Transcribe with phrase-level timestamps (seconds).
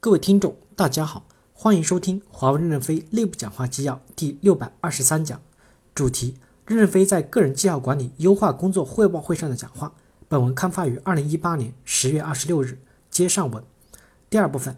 [0.00, 5.40] 各位听众，大家好，欢迎收听华为任正非内部讲话纪要第六百二十三讲，
[5.92, 6.36] 主题：
[6.66, 9.92] 任正非在个人绩效管理优化工作汇报会上的讲话。
[10.28, 12.78] 本文刊发于二零一八年十月二十六日。
[13.10, 13.64] 接上文，
[14.30, 14.76] 第二部分，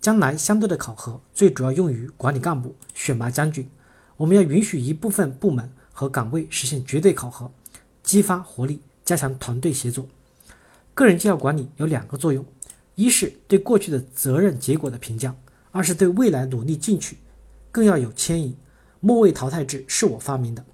[0.00, 3.68] 将来相对的考核最主要用于管理干部、选拔将军。
[4.16, 7.50] 我们要允许一部分部门和岗位实现绝对考核，
[8.04, 10.06] 激发活力，加强团队协作。
[10.94, 12.46] 个人绩效管理有两个作用。
[12.96, 15.36] 一是对过去的责任结果的评价，
[15.70, 17.18] 二是对未来努力进取，
[17.70, 18.56] 更要有迁移。
[19.00, 20.64] 末位淘汰制是我发明的。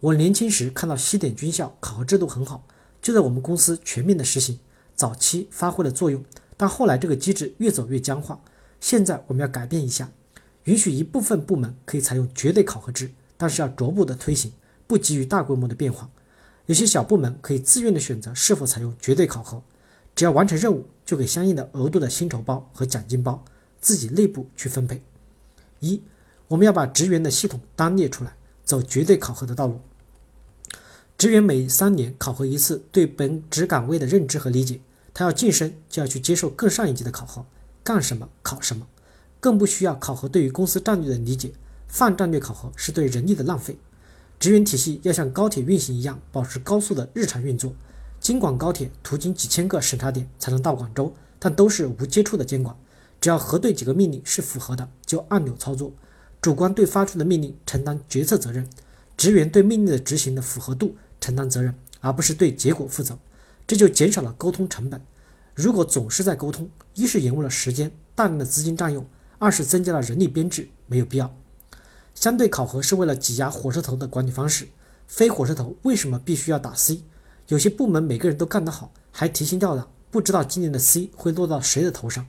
[0.00, 2.66] 我年轻时看到西点军校考核制度很好，
[3.02, 4.58] 就在我们公司全面的实行，
[4.94, 6.24] 早期发挥了作用。
[6.56, 8.40] 但后来这个机制越走越僵化，
[8.80, 10.10] 现在我们要改变一下，
[10.64, 14.50] 允许一部分部门可以采用绝对考核制，但是要逐步的推行，
[14.86, 16.08] 不急于大规模的变化。
[16.64, 19.62] 有些小部门可以自愿的选择是否采用绝对考核。
[20.16, 23.44] 只要完成任务，就给相应的额度的薪酬包和奖金包，
[23.80, 25.02] 自己内部去分配。
[25.80, 26.02] 一，
[26.48, 29.78] 我们要把职员的系统单列出来，走绝对考核的道路。
[31.18, 34.80] 职员每三年考核一次对本职岗位的认知和理解，
[35.12, 37.44] 他要晋升就要去接受更上一级的考核，
[37.84, 38.86] 干什么考什么，
[39.38, 41.52] 更不需要考核对于公司战略的理解，
[41.88, 43.78] 泛战略考核是对人力的浪费。
[44.38, 47.74] 职员体系要像高铁运行一样，保持高速的日常运作。
[48.26, 52.76] 京广高铁途经几千个审查点才能到广州，但都是无接触的监管。
[53.20, 55.92] 只要核对几个命令是符合的，就按钮操作。
[56.42, 58.68] 主观对发出的命令承担决策责任，
[59.16, 63.16] 职员对命令的执行的符合度承担责任，而不是对结果负责。
[63.64, 65.00] 这就减少了沟通成本。
[65.54, 69.04] 如果总是在沟通，一是延误了时间，大量的资金占用；
[69.38, 71.32] 二是增加了人力编制，没有必要。
[72.12, 74.66] 相对考核是为了挤压火车头的管理方式。
[75.06, 77.02] 非火车头为什么必须要打 C？
[77.48, 82.26] 有些部门每个人都干得好，还提心吊胆，不知道今年的 C 会落到谁的头上。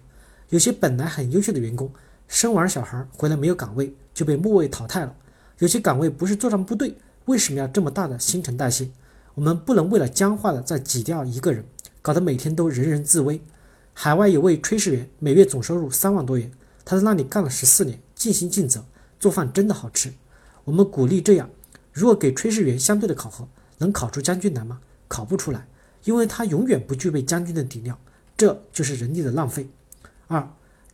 [0.49, 1.91] 有些本来很优秀的员工，
[2.27, 5.15] 生完小孩回来没有岗位，就被末位淘汰了。
[5.57, 6.95] 有些岗位不是作战部队，
[7.25, 8.89] 为什么要这么大的新陈代谢？
[9.33, 11.65] 我们不能为了僵化的再挤掉一个人，
[12.03, 13.41] 搞得每天都人人自危。
[13.93, 16.51] 海外有位炊事员，每月总收入三万多元，
[16.85, 18.85] 他在那里干了十四年，尽心尽责，
[19.19, 20.13] 做饭真的好吃。
[20.63, 21.49] 我们鼓励这样，
[21.91, 23.47] 如果给炊事员相对的考核，
[23.79, 24.79] 能考出将军来吗？
[25.17, 25.65] 考不出来，
[26.03, 27.97] 因为他永远不具备将军的底料，
[28.37, 29.67] 这就是人力的浪费。
[30.27, 30.47] 二，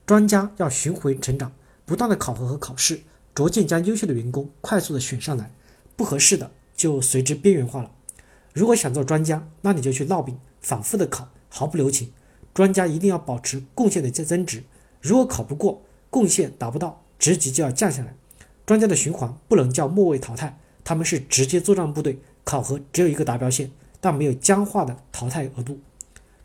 [0.06, 1.52] 专家要巡回成长，
[1.86, 3.02] 不断的考核和考试，
[3.36, 5.52] 逐渐将优秀的员工快速的选上来，
[5.98, 7.92] 不合适的就随之边缘化了。
[8.54, 12.14] 如果想做专家，那你就去烙饼，反复的考，毫不留情。
[12.54, 14.64] 专家一定要保持贡献的增增值，
[15.02, 18.16] 如果考不过，贡献达不到，职级就要降下来。
[18.66, 23.70] 专家的循环不能叫末位淘汰，他们是直接作战部队，考核只有一个达标线。
[24.04, 25.80] 但没有僵化的淘汰额度。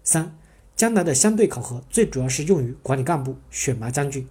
[0.05, 0.39] 三，
[0.77, 4.25] 将来的相对考核最主要是用于管理干部、选拔将军。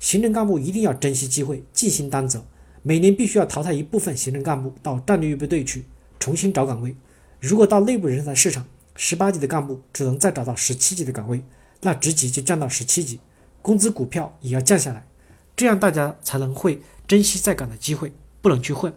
[0.00, 2.44] 行政干部一定要珍惜机会，尽心担责。
[2.82, 5.84] 每年必须要淘汰一部分行政干部到战略预备队去
[6.18, 6.96] 重新找岗位。
[7.38, 8.66] 如果到内部人才市场，
[8.96, 11.44] 十八级的干部只能再找到十七级的岗位，
[11.82, 13.20] 那职级就降到十七级，
[13.62, 15.06] 工资股票也要降下来。
[15.54, 18.92] 这样大家才能会珍惜在岗的机会，不能去混。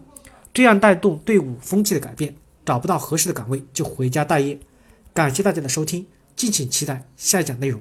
[0.52, 2.34] 这样带动队伍风气的改变。
[2.66, 4.58] 找不到合适的岗位就回家待业。
[5.14, 7.80] 感谢大家的收听，敬请期待下一讲内容。